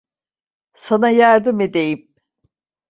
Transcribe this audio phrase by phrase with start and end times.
[0.75, 2.11] Sana yardım edeyim.